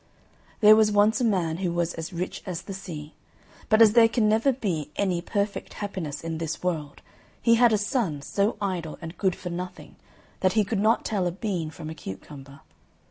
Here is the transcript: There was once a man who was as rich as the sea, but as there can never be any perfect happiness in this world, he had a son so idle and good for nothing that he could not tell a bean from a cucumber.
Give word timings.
There 0.61 0.75
was 0.75 0.91
once 0.91 1.21
a 1.21 1.23
man 1.23 1.57
who 1.57 1.71
was 1.71 1.93
as 1.93 2.11
rich 2.11 2.41
as 2.47 2.63
the 2.63 2.73
sea, 2.73 3.13
but 3.69 3.83
as 3.83 3.93
there 3.93 4.07
can 4.09 4.27
never 4.27 4.51
be 4.51 4.89
any 4.95 5.21
perfect 5.21 5.75
happiness 5.75 6.23
in 6.23 6.39
this 6.39 6.63
world, 6.63 7.03
he 7.39 7.53
had 7.53 7.71
a 7.71 7.77
son 7.77 8.23
so 8.23 8.57
idle 8.59 8.97
and 8.99 9.15
good 9.15 9.35
for 9.35 9.51
nothing 9.51 9.97
that 10.39 10.53
he 10.53 10.65
could 10.65 10.79
not 10.79 11.05
tell 11.05 11.27
a 11.27 11.31
bean 11.31 11.69
from 11.69 11.87
a 11.91 11.93
cucumber. 11.93 12.61